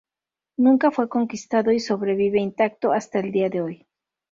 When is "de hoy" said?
3.51-3.87